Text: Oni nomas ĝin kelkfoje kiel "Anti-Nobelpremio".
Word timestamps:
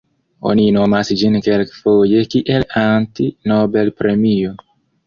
Oni 0.51 0.63
nomas 0.77 1.11
ĝin 1.19 1.37
kelkfoje 1.49 2.25
kiel 2.35 2.67
"Anti-Nobelpremio". 2.87 4.61